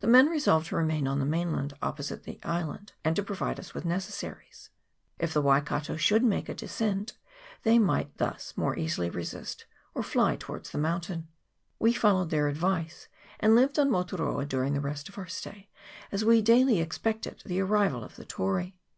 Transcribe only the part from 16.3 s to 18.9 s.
daily expected the arrival of the Tory.